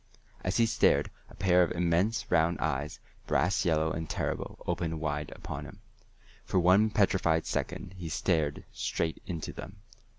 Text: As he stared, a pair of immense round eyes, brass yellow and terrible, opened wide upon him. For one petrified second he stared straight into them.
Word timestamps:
As 0.43 0.57
he 0.57 0.65
stared, 0.65 1.11
a 1.29 1.35
pair 1.35 1.61
of 1.61 1.71
immense 1.73 2.31
round 2.31 2.57
eyes, 2.57 2.99
brass 3.27 3.63
yellow 3.65 3.91
and 3.91 4.09
terrible, 4.09 4.57
opened 4.65 4.99
wide 4.99 5.31
upon 5.35 5.63
him. 5.65 5.79
For 6.43 6.59
one 6.59 6.89
petrified 6.89 7.45
second 7.45 7.93
he 7.93 8.09
stared 8.09 8.65
straight 8.71 9.21
into 9.27 9.53
them. 9.53 9.83